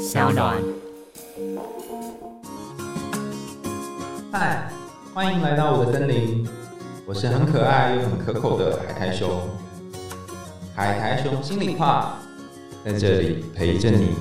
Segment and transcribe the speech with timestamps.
[0.00, 0.56] 小暖。
[4.32, 4.66] 嗨，
[5.12, 6.48] 欢迎来到我的森林，
[7.04, 9.28] 我是很可爱又很可口的海苔熊。
[10.74, 12.18] 海苔熊心里话，
[12.82, 14.14] 在这里陪着你。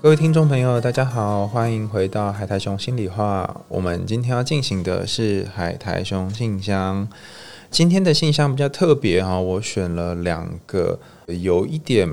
[0.00, 3.62] 各位听众朋友，大家好，欢迎回到海苔熊心里话。
[3.66, 7.08] 我们今天要进行的是海苔熊信箱。
[7.68, 12.08] 今天的信箱比较特别哈，我选了两个有一点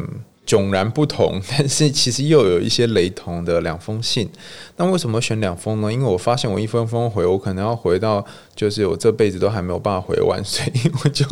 [0.45, 4.29] 迥然不同， 但是其实又有一些雷同的两封信。
[4.77, 5.91] 那为什么选两封呢？
[5.91, 8.25] 因为我发现我一封封回，我可能要回到
[8.55, 11.25] 就是我这辈子都还没有办法回完， 所以我就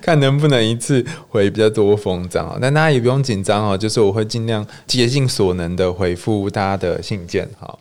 [0.00, 2.58] 看能不能一次回比较多封这样。
[2.60, 7.48] 但大家也不用紧张哦，就是我会尽量竭尽所能的回复大家的信件。
[7.58, 7.78] 哈，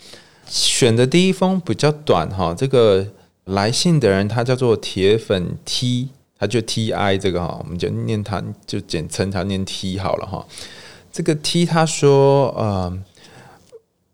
[0.48, 3.08] 选的第一封比较短哈，这个。
[3.46, 6.10] 来信的人他叫做铁粉 T，
[6.42, 10.44] 他就 T I 这个哈，我们就念他就简称他念 T 好了哈。
[11.12, 13.00] 这个 T 他说，呃，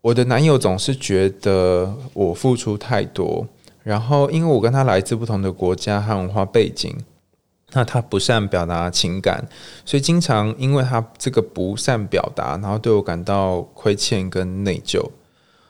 [0.02, 3.48] 我的男友总是觉得我付出太多，
[3.82, 6.94] 然后因为我跟他来自不同的国家和文化背景，
[7.72, 9.48] 那他不善表达情感，
[9.86, 15.02] 所以经常因为他这个不善表达，然后对我感到亏欠跟内疚。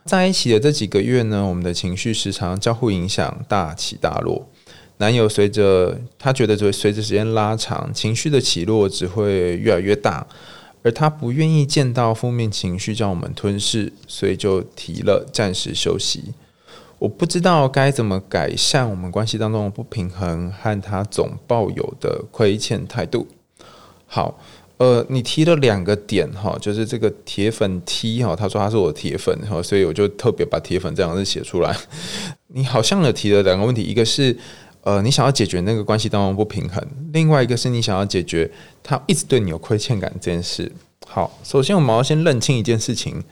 [0.04, 4.48] 在一起的这几个月呢，我们的情绪时常交互影响，大起大落。
[4.98, 10.26] 男友随着他觉得，随随着时间拉长，情绪的起落只会越来越大，
[10.82, 16.34] 而他不愿意见到负面情绪将我们吞噬，所以就提了暂时休息。
[16.98, 23.26] 我不知道该怎么改善我们关系当中的不平衡和他总抱有的亏欠态度。
[24.06, 24.38] 好。
[24.78, 31.76] 呃，你提了两个点哈，就是这个铁粉 T 哈，他说他是我的铁粉哈，所以我就特别把铁粉这两个字写出来。
[32.46, 34.38] 你好像有提了两个问题，一个是
[34.88, 38.50] 呃，你想要解决那个关系当中不平衡，另外一个是你想要解决
[38.82, 40.72] 他一直对你有亏欠感这件事。
[41.06, 43.22] 好，首先我们要先认清一件事情：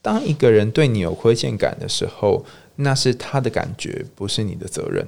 [0.00, 2.44] 当一个人对你有亏欠感的时候，
[2.76, 5.04] 那是他的感觉，不是你的责任。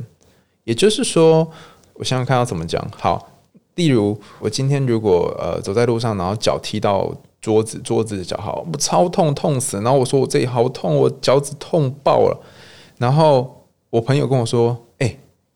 [0.65, 1.49] 也就是说，
[1.93, 3.31] 我想想看要怎么讲好。
[3.77, 9.77] 例如，我今天如果呃走在路上，然后脚踢到桌子，桌子的脚好，我超痛，痛死。
[9.77, 12.37] 然后我说我这里好痛，我脚趾痛爆了。
[12.99, 14.77] 然后我朋友跟我说：“，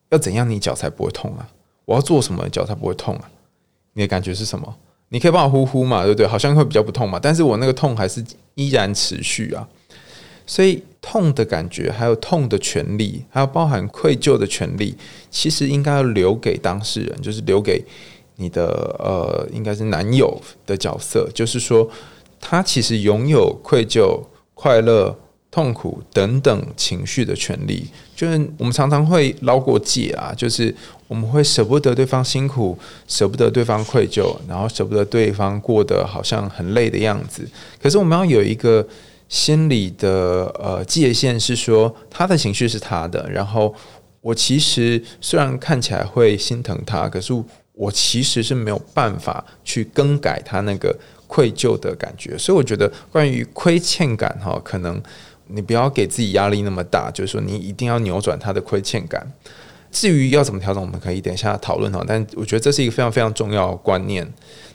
[0.09, 1.47] 要怎样你脚才不会痛啊？
[1.85, 3.29] 我要做什么脚才不会痛啊？”
[3.93, 4.75] 你的感觉是什么？
[5.09, 6.27] 你可以帮我呼呼嘛，对不对？
[6.27, 8.23] 好像会比较不痛嘛，但是我那个痛还是
[8.55, 9.67] 依然持续啊。
[10.45, 14.95] 所以痛的感觉，还有痛的权利，还有包含愧疚的权利，
[15.29, 17.83] 其实应该要留给当事人，就是留给
[18.37, 18.67] 你的
[18.99, 21.89] 呃，应该是男友的角色，就是说
[22.39, 24.19] 他其实拥有愧疚、
[24.53, 25.15] 快乐、
[25.51, 27.87] 痛苦等等情绪的权利。
[28.15, 30.73] 就是我们常常会捞过界啊，就是
[31.07, 32.77] 我们会舍不得对方辛苦，
[33.07, 37.47] 舍不得对方愧疚，然后舍不得对方过得好像很累的样子。
[37.81, 38.87] 可是我们要有一个。
[39.29, 43.71] 心理的呃界限是说，他的情绪是他的，然后
[44.21, 47.31] 我其实虽然看起来会心疼他，可是
[47.73, 52.35] 我其实是没有办法去更改他那个愧疚的感觉。
[52.39, 54.99] 所以我觉得，关于亏欠感哈，可能
[55.49, 59.25] 你不要给自己压力那么大，就是说你一定要扭转他的亏欠感。
[59.91, 62.03] 至于要怎么调整，我们可以等一下讨论哈。
[62.07, 64.31] 但我觉得这是一个非常非常重要的观念。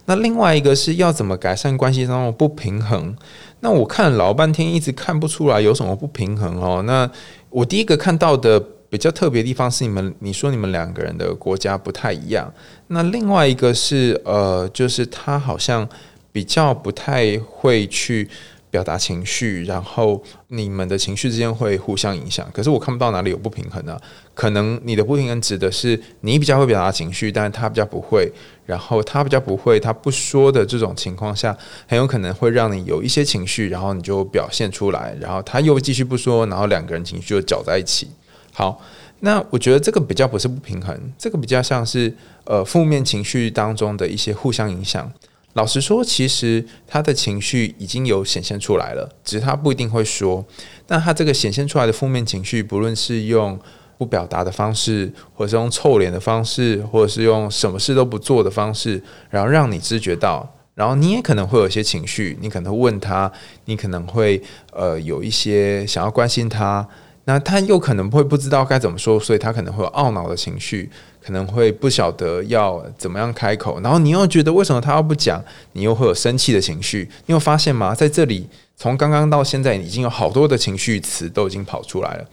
[0.06, 3.16] 那另外一个是要怎么改善关系当中不平衡？
[3.60, 6.82] 那我看老半天，一直看不出来有什么不平衡哦。
[6.84, 7.08] 那
[7.48, 8.58] 我第一个看到的
[8.90, 12.52] 比较特别地方是你们，你说你们两个人的国家不太一样。
[12.88, 15.88] 那另外一个是呃，就是他好像
[16.32, 18.28] 比较不太会去。
[18.74, 22.44] 表达情绪，然后你们的情绪之间会互相影响。
[22.52, 23.96] 可是我看不到哪里有不平衡呢？
[24.34, 28.28] 可能你的不平衡指的是你比较会表达情绪，但是他比较不会。
[28.66, 35.16] 然后他比较不会，他不说的这种情况下，很有可能会让你有一些情绪，然后你就表现出来。
[35.20, 38.08] 然后他又继续不说，然后两个人情绪就搅在一起。
[38.52, 38.80] 好，
[39.20, 42.12] 那我觉得这个比较不是不平衡，这个比较像是
[42.42, 45.12] 呃负面情绪当中的一些互相影响。
[45.54, 50.44] 老实说，其实他的情绪已经有显现出来了，只是他不一定会说。
[50.88, 53.58] 那他这个显现出来的负面情绪，不论是用
[53.96, 63.30] 不表达的方式，或者是用臭脸的方式，或者是用什么事都不做的方式，然后让你知觉到，然后你也可能会有一些情绪，你可能问他，
[63.66, 64.42] 你可能会
[64.72, 66.86] 呃有一些想要关心他。
[67.26, 70.90] 那他又可能会不知道该怎么说，所以他可能会有懊恼的情绪，
[71.24, 73.80] 可能会不晓得要怎么样开口。
[73.80, 75.42] 然后你又觉得为什么他要不讲，
[75.72, 77.08] 你又会有生气的情绪。
[77.26, 77.94] 你有发现吗？
[77.94, 82.28] 在这里，从刚刚到现在，已经有好多的情绪词都已经跑出来了。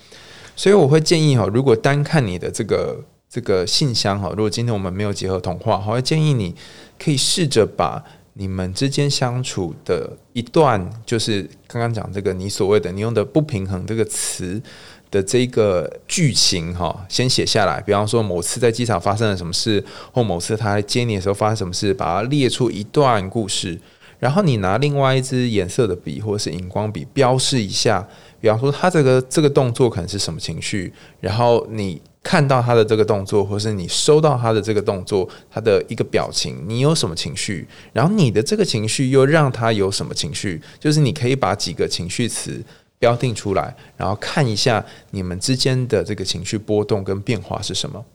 [0.56, 6.54] 所以我会建议哈，如果单看你的这个这个信箱哈，如果今天我们没有结合童话，我会建议你
[7.00, 14.62] 可以试着把你们之间相处的一段，就是刚刚讲这个你所谓的你用的不平衡这个词
[15.10, 17.82] 的这个剧情哈，先写下来。
[17.82, 19.84] 比方说某次在机场发生了什么事，
[20.14, 23.78] 或某次他来接你的时候发生什么事，把它列出一段故事。
[24.20, 28.08] 然后你拿另外一支颜色的笔或者是荧光笔标示一下，
[28.40, 37.68] 比方说他这个这个动作可能是什么情绪，然后你看到他的这个动作，或是你收到他的这个动作，他的一个表情，你有什么情绪？
[37.94, 40.62] 然后你的这个情绪又让他有什么情绪？
[40.80, 42.64] 就是你可以把几个情绪词
[43.00, 48.06] 标定出来，然后看一下你们之间的这个情绪波动跟变化是什么。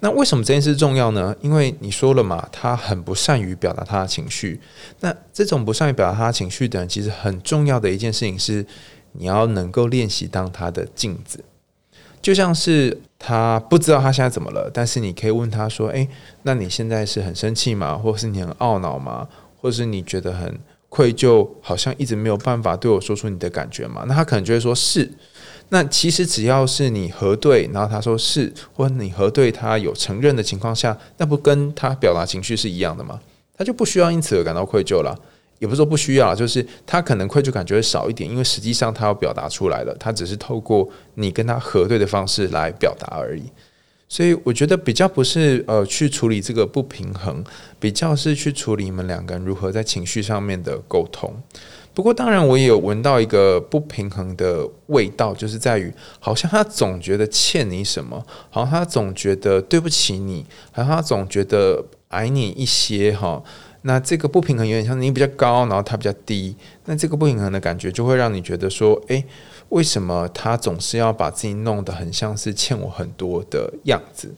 [0.00, 1.34] 那为什么这件事重要呢？
[1.40, 4.60] 因为你说了嘛，他很不善于表达他的情绪。
[5.00, 8.64] 那这种不善于表达他的情绪的人，其实很重要的一件事情是，
[9.12, 11.44] 你要能够练习当他的镜子。
[12.24, 16.08] 就像是他不知道他现在怎么了，但是你可以问他说：“诶，
[16.44, 17.98] 那你现在是很生气吗？
[17.98, 19.28] 或是你很懊恼吗？
[19.60, 25.12] 或是你觉得很愧疚，好像一直没有办法对我说出你的感觉吗？”那他可能就会说：“是。”
[25.68, 33.20] 那其实只要是你核对，然后他说是，或你核对他有承认的情况下，那不跟他表达情绪是一样的吗？
[33.54, 35.14] 他就不需要因此而感到愧疚了，
[35.58, 43.42] 也不是说不需要，就是他可能愧疚感觉会少一点，因为实际上他要表达出来了，他只是透过你跟他核对的方式来表达而已。
[44.06, 47.42] 所以我觉得比较不是呃去处理这个不平衡，
[47.80, 51.34] 比较是去处理你们两个人如何在情绪上面的沟通。
[51.94, 63.42] 不过，当然，我也有闻到一个不平衡的味道，就是在于，好像他总觉得欠你什么，好像他总觉得对不起你，好像他总觉得矮你一些哈。
[63.86, 69.22] 那这个不平衡有点像你比较高，然后他比较低，那这个不平衡的感觉就会让你觉得说，诶，
[69.68, 74.34] 为什么他总是要把自己弄得很像是欠我很多的样子？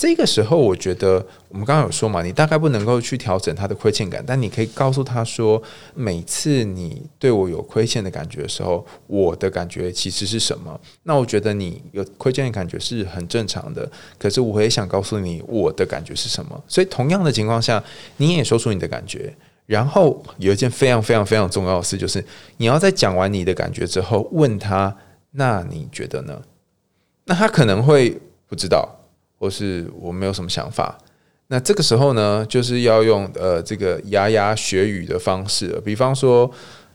[0.00, 5.62] 这个时候，我觉得我们刚刚有说嘛，你大概不能够去调整他的亏欠感，但你可以告诉他说，
[5.94, 10.80] 每次你对我有亏欠的感觉的时候，我的感觉其实是什么？
[11.02, 13.86] 那我觉得你有亏欠的感觉是很正常的，
[14.18, 16.58] 可是我也想告诉你我的感觉是什么。
[16.66, 17.84] 所以同样的情况下，
[18.16, 19.30] 你也说出你的感觉，
[19.66, 22.24] 然后有一件非常非常非常重要的事，就是
[22.56, 24.96] 你要在讲完你的感觉之后，问他，
[25.32, 26.40] 那你觉得呢？
[27.26, 28.96] 那他可能会不知道。
[29.40, 30.98] 或是我没有什么想法，
[31.46, 36.48] 那这个时候呢，就是要用呃这个牙牙学语的方式，比方说，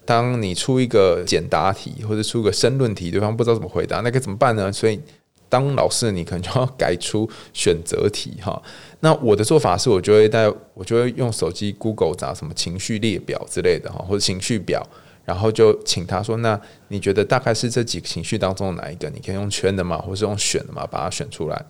[0.06, 4.72] 当你出一个简答题或者出个申论题，对方不知道怎么回答，那该怎么办呢？
[4.72, 5.02] 所以
[5.50, 8.62] 当老师你可能就要改出选择题哈。
[9.00, 14.88] 那我的做法是我就会带我就会用手机 Google 找什么情绪列表之类的哈，或者情绪表，
[15.26, 19.10] 然后就请他说，那你觉得大概是这几个情绪当中哪一个？
[19.10, 21.66] 你可以用圈的嘛，或是用选的嘛，把它选出来。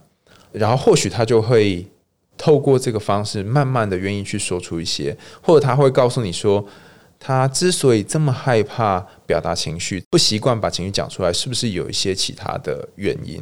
[0.57, 1.85] 然后或许他就会
[2.37, 6.65] 透过这个方式，慢慢的愿意去说出一些，或者他会告诉你说，
[7.19, 13.41] 他之所以这么害怕表达情绪，不习惯把情绪讲出来，是不是有一些其他的原因？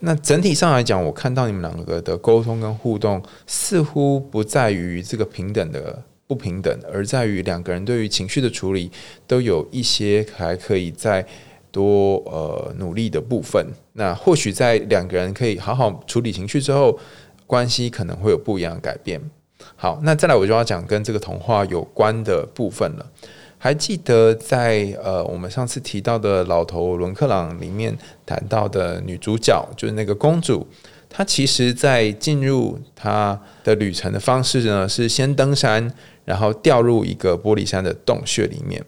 [0.00, 8.90] 那整体上来讲，我看到你们两个的沟通跟互动，似乎不在于这个平等的不平等，而在于两个人对于情绪的处理，
[9.26, 11.26] 都有一些还可以在。
[11.74, 16.96] 多呃努力的部分，那或许在两个人可以好好处理情绪之后，
[17.48, 19.20] 关系可能会有不一样的改变。
[19.74, 23.04] 好，那再来我就要讲跟这个童话有关的部分了。
[23.58, 30.64] 还记得在呃我们上次提到的老头伦克朗里面谈到的女主角，就是那个公主，
[31.08, 35.92] 她其实在进入她的旅程的方式呢，是先登山，
[36.24, 38.84] 然后掉入一个玻璃山的洞穴里面。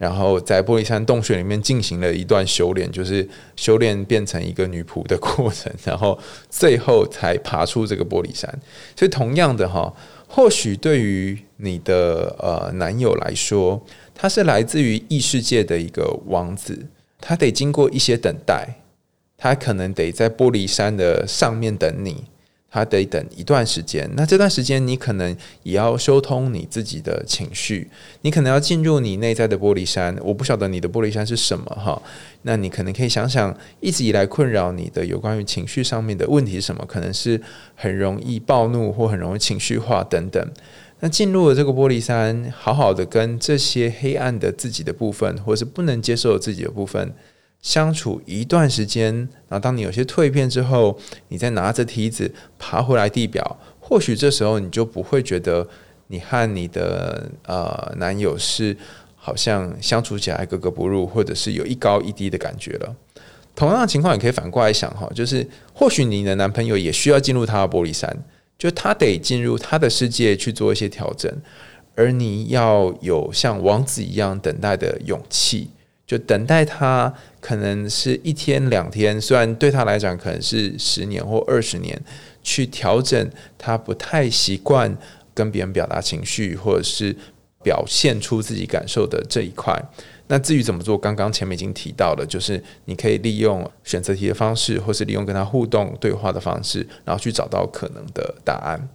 [0.00, 8.50] 然后在玻璃山洞穴里面进行了一段修炼，就是修炼变成一个女仆的过程，然后最后才爬出这个玻璃山。
[8.96, 9.92] 所以同样的哈，
[10.26, 16.86] 或许对于你的呃男友来说，他是来自于异世界的一个王子，
[17.20, 18.80] 他得经过一些等待，
[19.36, 22.24] 他可能得在玻璃山的上面等你。
[22.70, 27.90] 他得等一段时间，那这段时间你可能也要修通你自己的情绪，
[28.22, 30.16] 你可能要进入你内在的玻璃山。
[30.22, 32.00] 我不晓得你的玻璃山是什么哈，
[32.42, 36.84] 那你可能可以想想，一直以来困扰你的有关于情绪上面的问题是什么？
[36.86, 37.40] 可能是
[37.74, 40.48] 很容易暴怒或很容易情绪化等等。
[41.00, 47.12] 那进入了这个玻璃山，好好的跟这些黑暗的自己的部分，或是不能接受自己的部分。
[47.62, 49.14] 相处一段时间，
[49.48, 50.98] 然后当你有些蜕变之后，
[51.28, 55.68] 你再拿着梯子爬回来地表，或许这时候你就不会觉得
[56.06, 58.76] 你和你的呃男友是
[59.14, 62.96] 好像相处起来格格不入，或者是有一高一低的感觉了。
[63.54, 68.16] 同样的情况也可以反过来想哈，就是或许你的男朋友也需要进入他的玻璃山，
[68.56, 71.30] 就他得进入他的世界去做一些调整。
[71.96, 75.68] 而你要有像王子一样等待的勇气，
[76.10, 81.96] 就等待他可能是一天两天，虽然对他来讲可能是十年或二十年，
[82.42, 84.92] 去调整他不太习惯
[85.32, 87.14] 跟别人表达情绪，或者是
[87.62, 89.80] 表现出自己感受的这一块。
[90.26, 98.88] 那至于怎么做，刚刚前面已经提到了，就是你可以利用选择题的方式，或是利用跟他互动对话的方式，然后去找到可能的答案。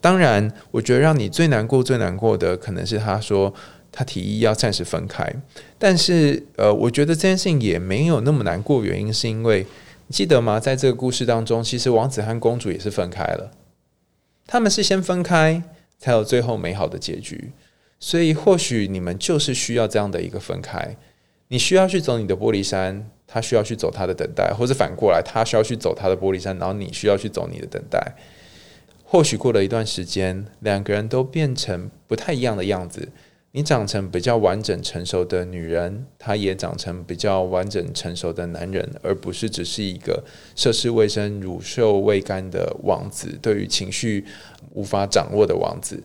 [0.00, 3.52] 当然，我觉得让你最难过、最难过的，可能是他说
[3.92, 5.32] 他提议要暂时分开。
[5.78, 9.66] 但是，呃，我觉得这件事情也没有那么难过，原因是因为
[10.06, 10.60] 你记得吗？
[10.60, 13.50] 在这个故事当中，其实王子和公主也是分开了，
[14.46, 15.62] 他们是先分开，
[15.98, 17.52] 才有最后美好的结局。
[17.98, 20.96] 所以，或许你们就是需要这样的一个分开。
[21.48, 28.14] 你需要去走你的玻璃山，他需要去走他的等待，或者反过来，他需要去走他的玻璃山，然后你需要去走你的等待。
[29.04, 33.08] 或许过了一段时间，两个人都变成不太一样的样子。
[33.52, 40.22] 你长成比较完整成熟的女人，他也长成比较完整成熟的男人，而不是只是一个
[40.54, 44.24] 涉世未深、乳臭未干的王子，对于情绪
[44.72, 46.02] 无法掌握的王子。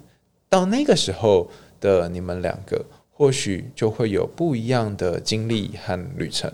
[0.50, 1.50] 到那个时候。
[1.82, 6.52] 的你们两个或许就会有不一样的经历和旅程。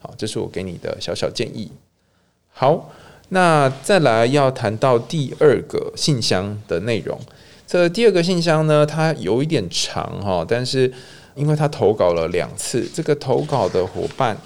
[0.00, 1.70] 好，这是我给你的小小建议。
[2.48, 2.90] 好，
[3.28, 7.16] 那再来要谈到第二个信箱的内容。
[7.72, 10.92] 这第二个信箱呢，它有一点长哈，但是
[11.34, 14.36] 因为他投稿了两次，这个投稿的伙伴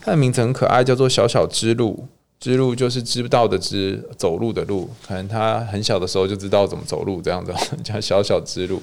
[0.00, 2.06] 他的名字很可爱，叫做小小之路。
[2.38, 4.88] 之路就是知道的知，走路的路。
[5.04, 8.80] 可能他很小的时候就知道怎么走路，这样子 叫小小之路。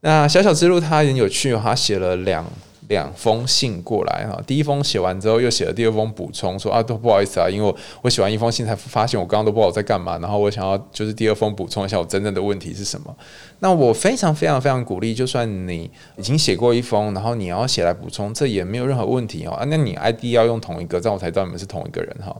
[0.00, 2.44] 那小小之路他很有趣，他写了两
[2.90, 4.42] 两封信过来哈。
[4.44, 13.16] 第一封写完之后，又写了第二封补充，说啊都不好意思啊，因为我写完一封信才发现我刚刚都不知道我在干嘛，然后我想要就是第二封补充一下我真正的问题是什么。
[13.60, 19.52] 那我非常非常非常鼓励，就算你已经写过一封，然后你要写来补充，这也没有任何问题哦。
[19.52, 22.36] 啊，那你 ID 要用同一个，这样我才知道你们是同一个人哈。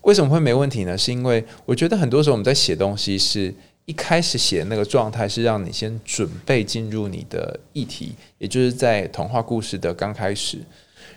[0.00, 0.96] 为什么会没问题呢？
[0.96, 3.54] 是因为我觉得很多时候我们在写东西是。
[3.84, 10.58] 一开始写的那个状态是让你先准备进入你的议题，也就是在童话故事的刚开始，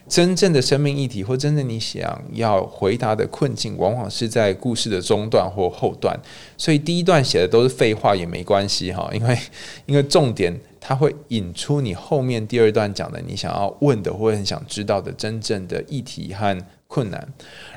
[0.10, 6.20] 真正的生命议题或真正你想要回答的困境，往往是在故事的中段或后段。
[6.58, 9.38] 所以第一段写的都是废话也没关系哈，因为
[9.86, 17.34] 因为重点它会引出你后面第二段讲的你想要问的或很想知道的真正的议题和困难。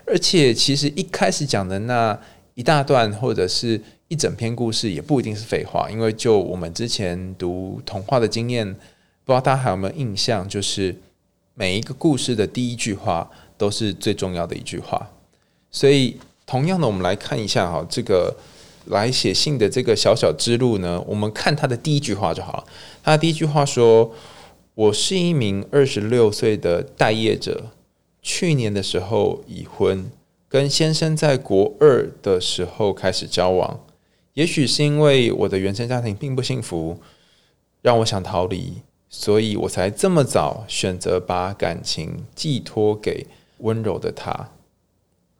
[0.06, 2.18] 而且其实一开始讲的那
[2.54, 3.78] 一大段或者是。
[4.08, 10.96] 一整篇故事也不一定是废话，因为就我们之前读童话的经验，不知道大家还有没有印象，就是
[11.54, 15.10] 每一个故事的第一句话都是最重要的一句话。
[15.70, 18.34] 所以，同样的，我们来看一下哈，这个
[18.86, 22.64] 来写信的这个小小之路呢，我们看他的第一句话就好了。
[23.02, 24.10] 他的第一句话说
[24.74, 27.66] ：“我是一名二十六岁的待业者，
[28.22, 30.10] 去年的时候已婚，
[30.48, 33.80] 跟先生在国二的时候开始交往。”
[34.38, 37.00] 也许是因为我的原生家庭并不幸福，
[37.82, 38.74] 让我想逃离，
[39.08, 43.26] 所以我才这么早选择把感情寄托给
[43.58, 44.50] 温柔的他。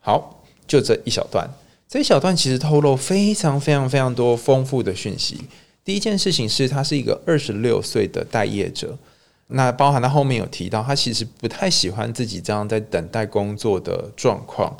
[0.00, 1.48] 好，就这一小段，
[1.86, 5.44] 这一小段其实透露非常非常非常多丰富的讯息。
[5.84, 8.98] 第一件事情是他是一个二十六岁的待业者，
[9.46, 14.76] 那包含他后面有提到，他其实不太喜欢自己这样在等待工作的状况。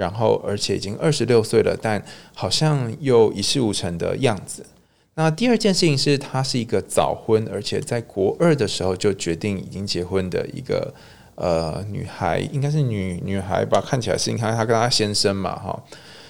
[0.00, 2.02] 然后，而且已经二十六岁了，但
[2.34, 4.64] 好像又一事无成的样子。
[5.12, 10.94] 那第二件事情是，她是一个早婚，而且在国二的时候就决定已经结婚的一个
[11.34, 13.78] 呃女孩，应该是女女孩吧？
[13.78, 15.84] 看起来是，你看她跟她先生嘛，哈。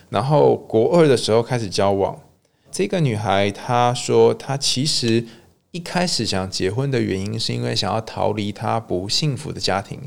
[0.09, 2.19] 然后国二的时候开始交往。
[2.73, 5.25] 这个女孩她说，她其实
[5.71, 10.01] 一开始想结婚的原因，是因为想要逃离她不幸福的家庭。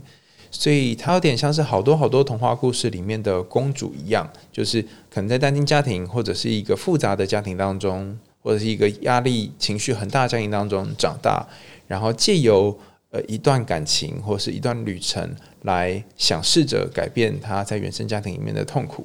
[0.55, 4.79] 所以她有点像是好多好多童话故事里面的公主一样，就是
[5.09, 11.45] 可能在单亲家庭或者是一个复杂的家庭当中，或者是一个压力情绪很大的家庭当中长大，
[11.87, 12.77] 然后借由
[13.09, 15.27] 呃一段感情或是一段旅程
[15.63, 19.03] 来想试着改变她在原生家庭里面的痛苦。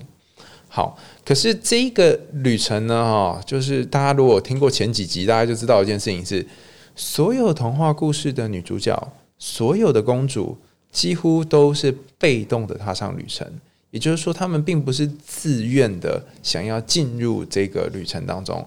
[0.68, 6.46] 好，可是这一个旅程呢，哈，就是大家如果听过前几集，大家就知道一件事情是，
[6.94, 10.58] 所有童话故事的女主角，所有的公主。
[10.90, 13.47] 几乎都是被动的踏上旅程，
[13.90, 18.66] 也就是说，他们并不是自愿的想要进入这个旅程当中。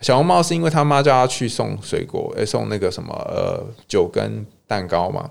[0.00, 5.28] 小红帽是因为他妈叫他去送水果，诶，送那个什么呃酒跟蛋糕嘛。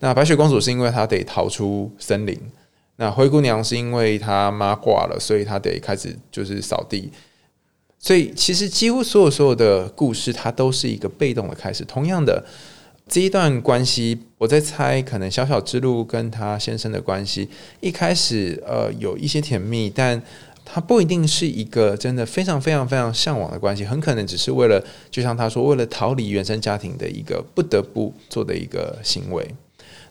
[0.00, 2.38] 那白雪公主是因为她得逃出森林。
[2.96, 7.10] 那灰姑娘是因为她妈挂了，所以她得开始就是扫地。
[8.00, 11.84] 所以其实几乎所有所有的故事，它都是一个被动的开始。
[11.84, 12.44] 同样的，
[13.08, 17.48] 这一段关系，我在猜，可能小小之路跟他先生的关系，
[17.80, 20.20] 一开始呃有一些甜蜜，但
[20.64, 29.54] 他不一定是一个真的非常非常非常向往的关系，很可能只是为了，就像他说，为了逃离原生家庭的一个不得不做的一个行为。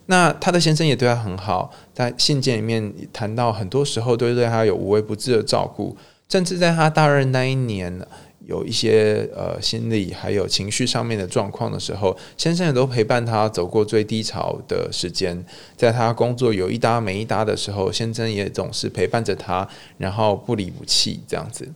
[0.06, 5.96] 那他的先生也对他很好，在信件里面谈到，很多时候都对他有无微不至的照顾，
[6.28, 8.00] 甚至在他大二那一年
[8.48, 15.44] 有一些呃心理还有情绪上面的状况的时候，先生也都陪伴他走过最低潮的时间。
[15.76, 21.68] 在他工作有一搭没一搭的时候，先生也总是陪伴着他，然后不离不弃这样子。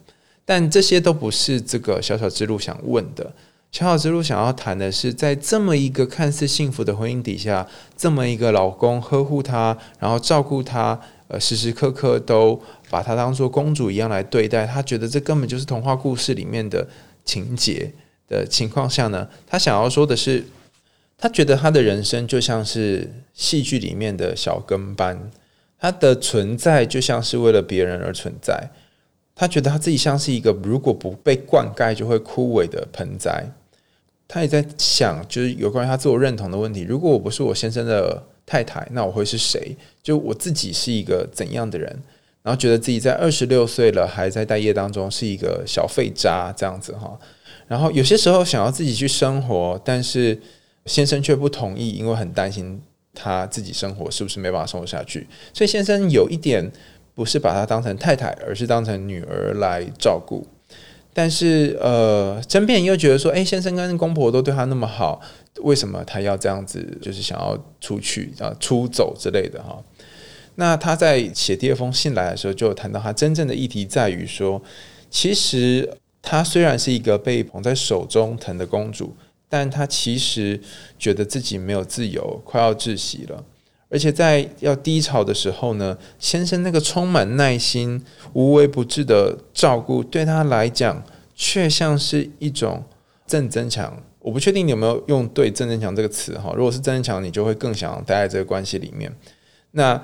[0.46, 3.30] 但这些都不是这个小小之路想问的。
[3.70, 10.98] 小小之路想要谈的是，在这么一个看似幸福的婚姻底下，这么一个老公呵护她，然后照顾她，
[11.28, 12.60] 呃，时时刻刻都
[12.92, 16.86] 把她当做公主一样来对待，她觉得这根本就是童话故事里面的
[17.24, 17.90] 情节
[18.28, 19.26] 的情况下呢？
[19.46, 20.44] 她想要说的是，
[21.16, 25.30] 她觉得她的人生就像是戏剧里面的小跟班，
[25.78, 28.68] 她的存在就像是为了别人而存在，
[29.34, 33.46] 她觉得她自己像是一个如果不被灌溉就会枯萎的盆栽。
[34.28, 36.86] 他也在想，就是有关于他自我认同的问题。
[36.88, 39.76] 如果我不是我先生的太太，那我会是谁？
[40.02, 42.02] 就我自己是一个怎样的人？
[42.42, 47.18] 然后觉得自己在二十六岁了，还在待业当中，是一个小废渣这样子哈。
[47.68, 50.38] 然后有些时候想要自己去生活，但是
[50.86, 52.82] 先生却不同意，因为很担心
[53.14, 55.26] 他自己生活是不是没办法生活下去。
[55.54, 56.70] 所以先生有一点
[57.14, 60.46] 不是把他当成太太，而是当成女儿来照顾。
[61.14, 65.20] 但是，呃，甄辩又觉得说，哎，先生跟公婆都对他那么好，
[65.60, 69.78] 为什么他要这样子，就是想要出去啊、出走之类的哈？
[70.56, 74.60] 那他在写第二封信来的时候，就谈到他真正的议题在于说，
[75.10, 79.16] 其实他虽然是一个被捧在手中疼的公主，
[79.48, 80.60] 但他其实
[80.98, 83.42] 觉得自己没有自由，快要窒息了。
[83.88, 88.02] 而且在要低潮的时候呢，先生那个充满耐心、
[88.34, 91.02] 无微不至的照顾，对他来讲
[91.34, 92.84] 却像是一种
[93.26, 94.02] 正增强。
[94.18, 96.52] 我不确定你有没有用对“正增强”这个词哈。
[96.54, 99.10] 如果是正增强，你就会更想待在这个关系里面。
[99.70, 99.98] 那。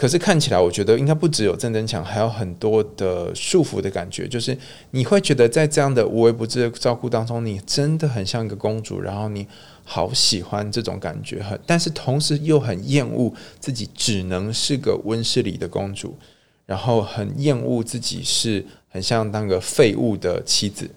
[0.00, 4.26] 可是看起来，我觉得应该不只有正增强，还有很多的束缚的感觉。
[4.26, 4.56] 就是
[4.92, 9.46] 你会觉得在这样的无微不至的照顾当中，你真的很像一个公主，然后你
[9.84, 16.16] 好喜欢这种感觉，很但是同时又很厌恶自己只能是个温室里的公主，
[16.64, 20.88] 然后很厌恶自己是很像当个废物的妻子。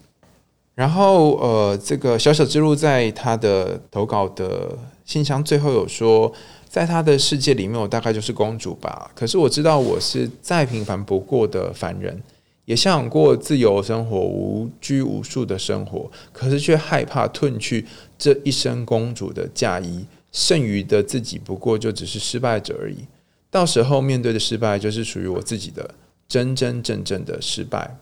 [0.76, 6.32] 然后呃，这个小小之路在他的投稿的信箱最后有说。
[6.74, 9.12] 在他的世界里面，我大概就是公主吧。
[9.14, 12.20] 可是我知道我是再平凡不过的凡人，
[12.66, 16.10] 也向往过自由生活、无拘无束的生活。
[16.32, 17.86] 可是却害怕褪去
[18.18, 23.06] 这一身公主的嫁衣，剩余的自己不过就只是失败者而已。
[23.52, 25.88] 到时候面对的失败，就是属于我自己的
[26.28, 27.96] 真真正正的失败。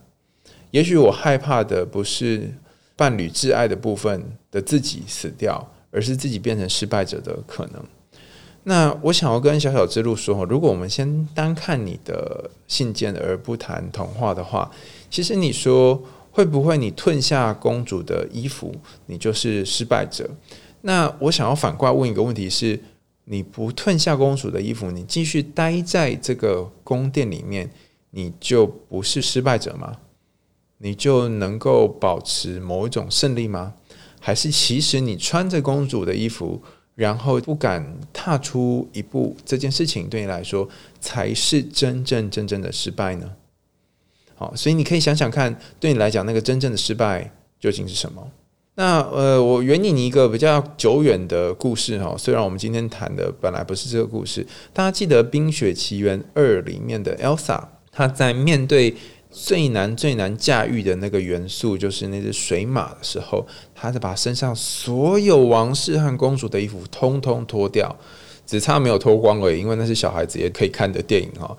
[0.70, 2.50] 也许我害怕的不是
[2.96, 7.84] 伴侣挚爱的部分的自己死掉，而是自己变成失败者的可能。
[8.64, 14.70] 那我想要跟小小之路说，如果我们先单看你的信件而不谈童话的话，
[15.10, 18.76] 其实你说会不会你褪下公主的衣服，
[19.08, 20.30] 你就是失败者？
[20.82, 22.80] 那我想要反过来问一个问题：是
[23.26, 27.72] 你不褪下公主的衣服，你继续待在这个宫殿里面，
[28.12, 29.98] 你就不是失败者吗？
[30.78, 33.74] 你就能够保持某一种胜利吗？
[34.20, 36.62] 还是其实你穿着公主的衣服？
[37.02, 37.84] 然后不敢
[38.14, 43.32] 踏出一步，这件事情对你来说才是真正真正的失败呢。
[44.36, 48.32] 好，所以你可以想想看，对你来讲，那个真正的失败究竟是什么？
[48.76, 52.16] 那呃，我援引你一个比较久远的故事哈。
[52.16, 58.96] 虽然我们今天谈的本来不是这个故事，大家记得《冰雪奇缘二》里面的 Elsa，她在面对。
[59.32, 67.96] 最难最难驾驭的那个元素，就是那只水马的时候，他就把身上所有王室和公主的衣服通通脱掉，
[68.46, 69.60] 只差没有脱光而已。
[69.60, 71.56] 因为那是小孩子也可以看的电影哈，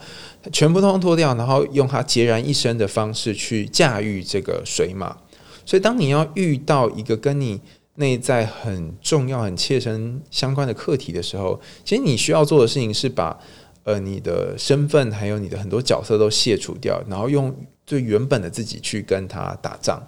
[0.53, 5.17] 全部通通脱掉，然后用他孑然一身的方式去驾驭这个水马。
[5.65, 7.59] 所以，当你要遇到一个跟你
[7.95, 13.39] 内在很重要、很切身相关的课题的时候，其实你需要做的事情是把。
[13.85, 20.01] 呃，你的身份还有你的很多角色都卸除掉，然后用最原本的自己去跟他打仗。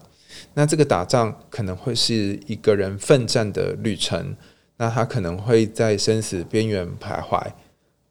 [0.54, 4.36] 那这个打仗可能会是一个人奋战的旅程，
[4.76, 7.44] 那他可能会在生死边缘徘徊，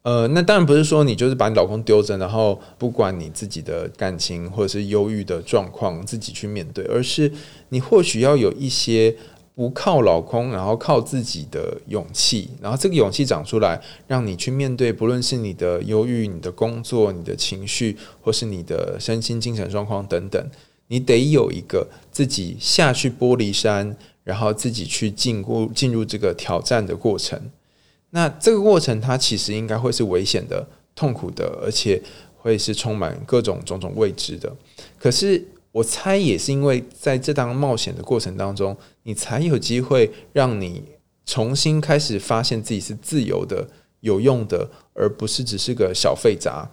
[0.02, 7.30] 呃，那当然不是说你就是把你老公丢着，然后不管你自己的感情或者是忧郁的状况自己去面对，而是
[7.70, 9.14] 你或许要有一些
[9.54, 20.44] 不靠老公，然后靠自己的勇气，然后这个勇气长出来，让你去面对，不论是你的忧郁、你的工作、你的情绪，或是你的身心精神状况等等，
[20.88, 27.40] 你得有一个自己下去玻璃山，然后自己去进入进入这个挑战的过程。
[28.10, 32.02] 那这个过程，它其实应该会是危险的、痛苦的，而且
[32.36, 34.52] 会是充满各种种种未知的。
[34.98, 40.84] 可是，我猜也是因为在这档冒险的过程当中，你才有机会让你
[41.26, 43.66] 重新开始发现自己是自由的、
[43.98, 46.70] 有用的，而不是只是个小废渣。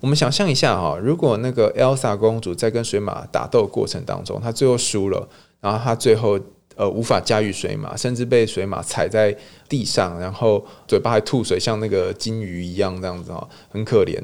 [0.00, 5.28] 我们想象一下哈，如果那个 Elsa 公主在跟水马打斗过程当中，她最后输了，
[5.60, 6.38] 然后她最后。
[6.76, 9.32] 呃，无法驾驭水马，甚至被水马踩在
[9.68, 14.20] 地上，然后嘴巴还吐水，像那个金鱼一样这样子哦，很可怜。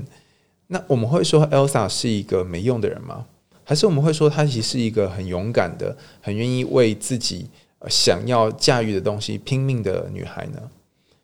[0.66, 3.26] 那我们会说 Elsa 是一个没用的人吗？
[3.70, 7.46] 还是我们会说她其实是一个很勇敢的、很愿意为自己
[7.88, 10.60] 想要驾驭的东西拼命的女孩呢？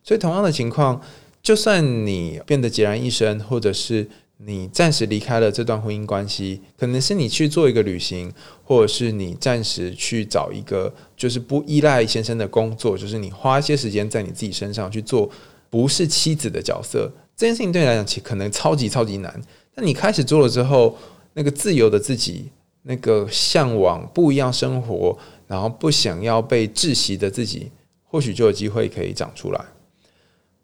[0.04, 1.02] 所以同样的情况，
[1.42, 4.08] 就算你变得孑然一身，或者是。
[4.38, 8.30] 你暂时离开了这段婚姻关系，可能是你去做一个旅行，
[8.62, 15.30] 或者是你暂时去找一个就是不依赖先生的工作，就是你花一些时间在你自己身上去做
[15.70, 17.10] 不是妻子的角色。
[17.34, 19.42] 这件事情对你来讲，其可能超级超级难。
[19.74, 20.94] 那你开始做了之后，
[21.36, 22.50] 那个自由的自己，
[22.84, 27.70] 那个向往不一样生活，然后不想要被窒息的自己，
[28.04, 29.62] 或许就有机会可以长出来。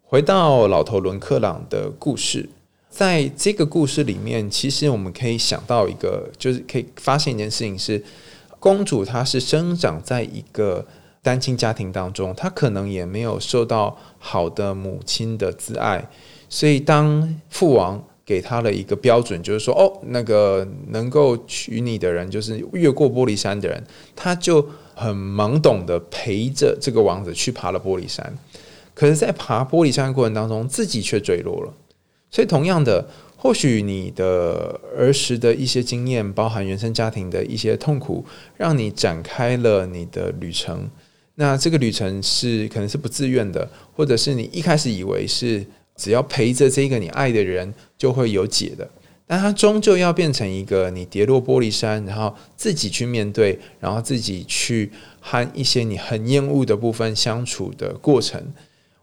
[0.01, 2.49] 回到老头伦克朗的故事。
[2.89, 8.03] 在这个故事里面，其实我们可以想到一个，就是可以发现一件事情是，
[8.59, 10.85] 公主她是生长在一个
[11.23, 16.07] 单亲家庭当中，她可能也没有受到好的母亲的挚爱，
[16.47, 23.83] 所以当父王给他了一个标准，就是说，哦，那个能够娶你的人就是越过玻璃山的人，
[24.15, 28.33] 他就很懵懂的陪着这个王子去爬了玻璃山，
[28.93, 31.73] 可是，在爬玻璃山的过程当中，自己却坠落了。
[32.31, 38.25] 所以，同样的，或许你的儿时的一些经验，包含原生家庭的一些痛苦，
[38.57, 40.89] 让你展开了你的旅程。
[41.35, 48.89] 那这个旅程是可能是不自愿的，或者是你一开始以为是只要陪着这个你爱的人就会有解的，
[49.27, 58.41] 但它终究要变成一个你跌落玻璃山，然后自己去面对，然后自己去和一些你很厌恶的部分相处的过程。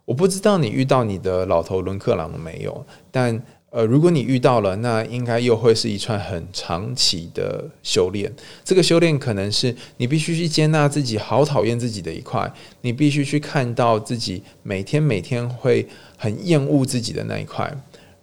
[0.04, 8.32] 我不知道你遇到你的老头伦克朗了没有，但呃，如果你遇到了，那应该又会是一串很长期的修炼。
[8.64, 17.72] 这个修炼可能是你必须去接纳自己好讨厌自己的一块，你必须去看到自己每天每天会很厌恶自己的那一块。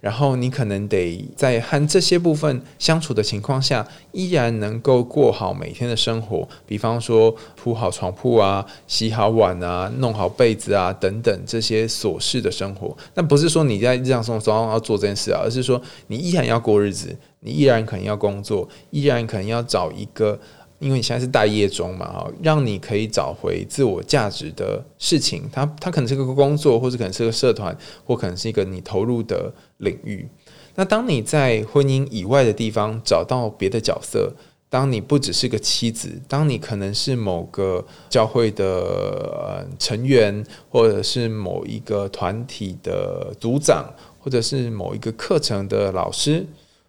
[0.00, 6.48] 然后你可能得在和这些部分相处的情况下，依然能够过好每天的生活。
[6.66, 12.96] 比方说铺好床铺啊、洗好碗啊、弄好被子啊等等这些琐事的生活。
[13.14, 20.38] 那不是说你在日常生活中要做这件事啊，而是说你依然要过日子，你依然可能要工作，依然可能要找一个。
[20.78, 30.28] 因为你现在是待业中嘛，哈，让你可以找回自我价值的事情，它它可能是个工作，或者可能是个社团，或可能是一个你投入的领域。
[30.76, 34.32] 那当你在婚姻以外的地方找到别的角色，
[34.70, 46.46] 当你不只是个妻子，当你可能是某个教会的成员，或者是某一个团体的组长，或者是某一个课程的老师，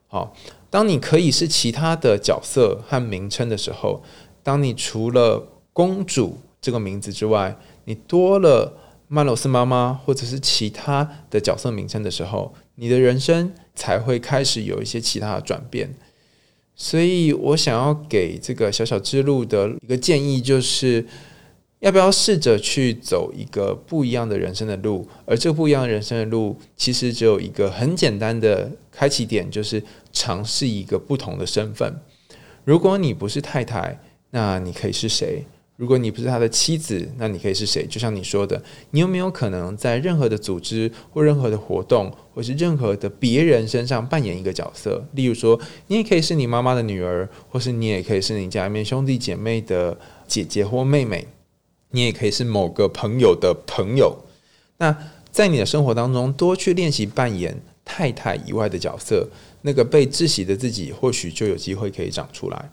[0.07, 0.35] 好。
[0.69, 4.03] 当你可以是其他的角色和名称的时候，
[4.43, 8.77] 当你除了公主这个名字之外，你多了
[9.07, 15.93] 曼罗斯妈妈或者是其他的角色名称的时候，你的人生才会开始有一些其他的转变。
[16.75, 21.05] 所以我想要给这个小小之路的一个建议就是。
[21.79, 25.07] 要不要试着去走一个不一样的人生的路？
[25.25, 32.01] 而这个不一样的人生的路，其实只有一个很简单的开启点，就是尝试一个不同的身份。
[32.65, 33.97] 如果你不是太太，
[34.31, 35.45] 那你可以是谁？
[35.77, 37.87] 如果你不是他的妻子，那你可以是谁？
[37.87, 38.61] 就像你说的，
[38.91, 45.01] 你有没有可能在任何的组织或任何的活动，或是任何的别人身上扮演一个角色？
[45.13, 51.25] 例如说，你也可以是你妈妈的女儿，或是你也可以是你家里面兄弟姐妹的姐姐或妹妹。
[51.91, 54.17] 你也可以是某个朋友的朋友。
[54.77, 54.95] 那
[55.31, 59.27] 在你的生活当中，多去练习扮演太太以外的角色，
[59.61, 62.71] 那个被窒息的自己，或许就有机会可以长出来。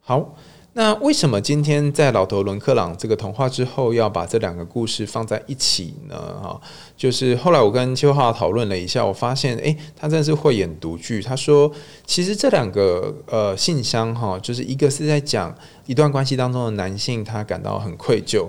[0.00, 0.36] 好，
[0.80, 0.94] 那。
[1.00, 6.16] 为什么今天在老头伦克朗这个童话之后要把这两个故事放在一起呢？
[6.42, 6.60] 哈，
[6.96, 11.22] 就是后来我跟邱浩讨论了一下，我发现，诶，他真的是慧眼独具。
[11.22, 11.70] 他说，
[12.06, 15.54] 其实这两个呃信箱哈，就是一个是在讲
[15.86, 18.48] 一段关系当中的男性，他感到很愧疚，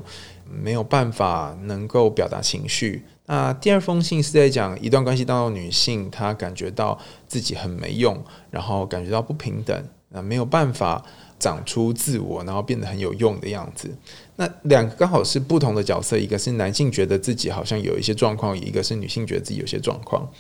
[0.50, 3.04] 没有办法能够表达情绪。
[3.26, 11.04] 那第二封信是在讲一段关系当中女性，她感觉到自己很没用，然后感觉到不平等，那没有办法。
[11.42, 13.90] 长出自我，然后变得很有用的样子。
[14.36, 20.32] 那两个刚好是不同的角色，一个是男性觉得自己好像有一些状况，一个是女性觉得自己有些状况。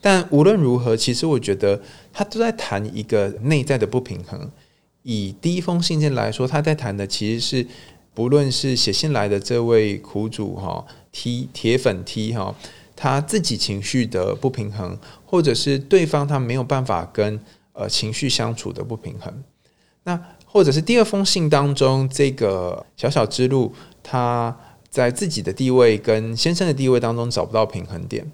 [0.00, 1.82] 但无论如何，其实我觉得
[2.12, 4.50] 他都在谈一个内在的不平衡。
[5.02, 7.66] 以第一封信件来说，他在谈的其实是
[8.14, 12.54] 不论是写信来的这位苦主哈 T 铁粉 T 哈，
[12.96, 17.40] 他自己情绪的不平衡，或者是对方他没有办法跟
[17.72, 19.42] 呃情绪相处的不平衡。
[20.04, 20.20] 那
[20.58, 24.58] 或者是第二封信当中，这个小小之路，他
[24.90, 28.28] 在自己的地位跟先生的地位当中找不到平衡点，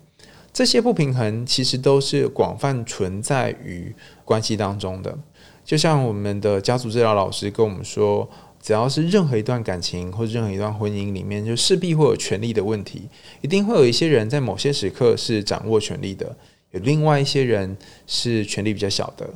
[0.50, 5.18] 这些不平衡其实都是广泛存在于关系当中的。
[5.66, 8.26] 就像我们的家族治疗老师跟我们说，
[8.62, 13.06] 只要是任何一段感情或者任何一段婚姻里面，就势必会有权力的问题，
[13.42, 16.34] 一定会有一些人在某些时刻是掌握权力的，
[16.70, 19.28] 有另外一些人是权力比较小的。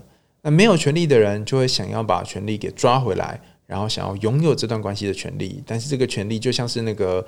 [0.42, 5.62] 那没有权利的人就会想要把权利给抓回来，然后想要拥有这段关系的权利。
[5.66, 7.24] 但是这个权利就像是那个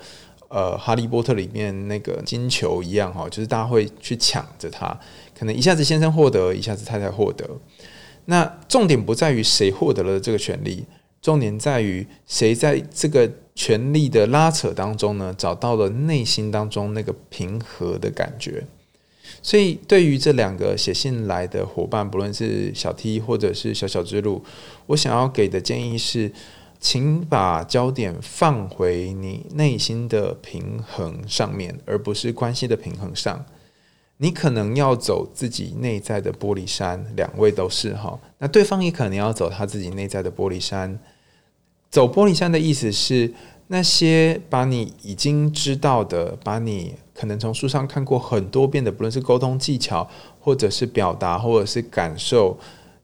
[0.47, 4.97] 呃《哈利波特》里面那个金球一样哈，就是大家会去抢着它，
[5.37, 7.45] 可能一下子先生获得，一下子太太获得。
[8.25, 10.85] 那重点不在于谁获得了这个权利，
[11.21, 18.65] 重点在于谁在这个权力的拉扯当中呢，找到了内心当中那个平和的感觉。
[19.43, 24.43] 所以，对于这两个写信来的伙伴，不论是小 T 或者是小小之路，
[24.85, 26.31] 我想要给的建议是，
[26.79, 33.43] 请把焦点放回你内心的平衡上面，而不是关系的平衡上。
[34.17, 38.19] 你可能要走自己内在的玻璃山，两位都是哈。
[38.37, 40.99] 那对方也可能要走他自己内在的玻璃山。
[41.89, 43.33] 走玻璃山的意思是，
[43.67, 46.93] 那些把你已经知道的，把你。
[47.21, 52.57] 可能从书上看过很多遍的，不论是沟通技巧，或者是表达，或者是感受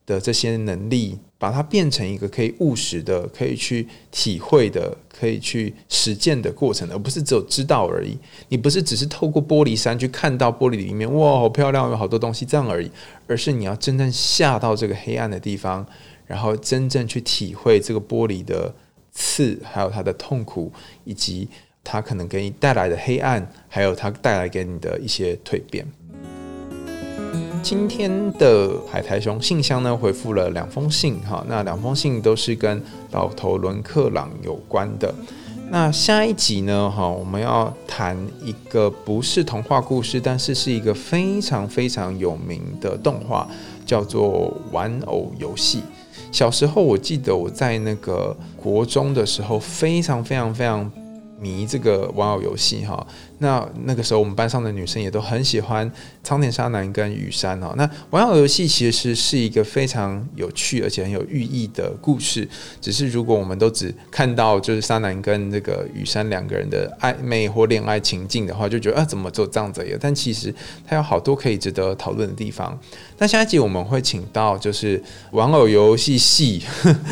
[0.07, 8.17] 的这些能力，把它变成一个可以务实的、可以去体会的、可以去实践的过程，而不是只有知道而已。
[8.49, 12.89] 你不是只是透过玻璃山去看到玻璃里面，哇，好漂亮，有好多东西这样而已，
[13.27, 15.85] 而是你要真正下到这个黑暗的地方，
[16.25, 18.73] 然后真正去体会这个玻璃的
[19.11, 21.47] 刺，还有它的痛苦，以及。
[21.89, 25.87] 它可能给你带来的黑暗，还有它带来给你的一些蜕变。
[27.63, 35.15] 今天的海苔熊信箱呢，回复了两封信，哈，那两封信都是跟老头伦克朗有关的。
[35.69, 43.47] 那下一集呢，哈，我们要谈一个不是童话故事，但是是一个非常非常有名的动画，
[43.85, 45.77] 叫做《玩偶游戏》。
[46.33, 50.91] 小时候我记得我在那个国中的时候，非常非常非常。
[51.39, 53.05] 迷这个玩偶游戏哈，
[53.39, 55.89] 那那个时候我们班上的女生也都很喜欢
[56.23, 57.73] 苍田沙男跟雨山哦。
[57.77, 62.47] 那玩偶游戏其实是一个非常有趣而且很有寓意的故事。
[62.81, 69.85] 只是如果我们都只看到就是沙男跟这个雨山两个人的暧昧或恋爱情境的话，就觉得啊怎么做这样子？
[70.01, 70.53] 但其实
[70.87, 72.77] 它有好多可以值得讨论的地方。
[73.19, 76.63] 那下一集我们会请到就是玩偶游戏系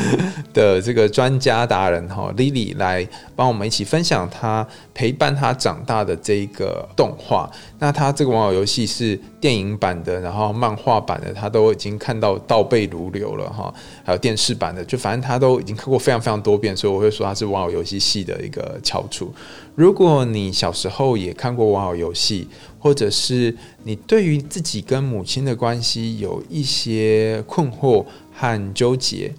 [0.52, 4.28] 的这个专家达人哈 Lily 来帮我们一起分享。
[4.28, 13.72] 她陪伴他长大的这一个动画，那他这个玩偶游戏是电影版的，然后漫画版的，他都已经看到倒背如流了哈。
[14.04, 19.32] 还有电视版的，就反正他都已经看过非常非常多遍，所以我会说他是玩偶游戏系的一个翘楚。
[19.74, 22.48] 如果你小时候也看过玩偶游戏，
[22.78, 29.32] 或者是你对于自己跟母亲的关系有一些困惑和纠结。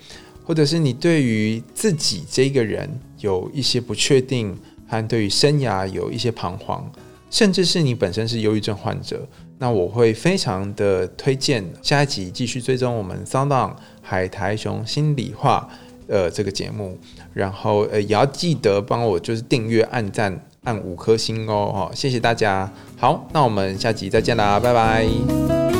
[0.45, 4.57] 或者是你对于自己这个人有一些不确定，
[4.88, 6.89] 和对于生涯有一些彷徨，
[7.30, 9.28] 甚至是你本身是忧郁症患者，
[9.60, 15.67] 那我会非常的推荐下一集继续追踪我们桑当海苔熊心里话
[16.08, 16.97] 呃这个节目，
[17.34, 22.71] 然后呃也要记得帮我就是订阅、按赞、按五颗星哦，哈，谢谢大家。
[22.95, 25.76] 好，那我们下集再见啦，拜拜。